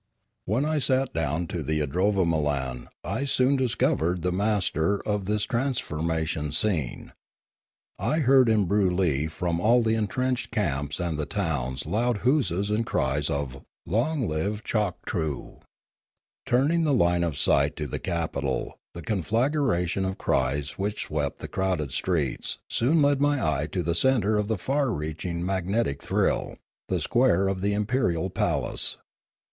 When 0.45 0.65
I 0.65 0.79
sat 0.79 1.13
down 1.13 1.45
to 1.49 1.61
the 1.61 1.79
idrovamolan 1.79 2.87
I 3.03 3.23
soon 3.23 3.57
dis 3.57 3.77
198 3.77 3.77
Limanora 3.77 3.77
covered 4.17 4.21
the 4.23 4.31
master 4.31 5.07
ot 5.07 5.25
this 5.25 5.43
transformation 5.43 6.51
scene. 6.51 7.11
I 7.99 8.17
heard 8.21 8.49
in 8.49 8.65
Broolyi 8.65 9.29
from 9.29 9.59
all 9.59 9.83
the 9.83 9.93
entrenched 9.93 10.49
camps 10.49 10.99
and 10.99 11.19
the 11.19 11.27
towns 11.27 11.85
loud 11.85 12.21
huzzas 12.23 12.71
and 12.71 12.83
cries 12.83 13.29
of" 13.29 13.63
Long 13.85 14.27
live 14.27 14.63
Chok 14.63 15.05
troo!" 15.05 15.59
Turning 16.47 16.83
the 16.83 16.95
line 16.95 17.23
of 17.23 17.37
sight 17.37 17.75
to 17.75 17.85
the 17.85 17.99
capital, 17.99 18.79
the 18.95 19.03
conflagration 19.03 20.03
of 20.03 20.17
cries 20.17 20.79
which 20.79 21.03
swept 21.03 21.37
the 21.37 21.47
crowded 21.47 21.91
streets 21.91 22.57
soon 22.71 23.03
led 23.03 23.21
my 23.21 23.39
eye 23.39 23.67
to 23.67 23.83
the 23.83 23.93
centre 23.93 24.35
of 24.39 24.47
the 24.47 24.57
far 24.57 24.91
reaching 24.91 25.45
mag 25.45 25.67
netic 25.67 25.99
thrill, 26.01 26.55
the 26.87 26.99
square 26.99 27.47
of 27.47 27.61
the 27.61 27.75
imperial 27.75 28.31
palace. 28.31 28.97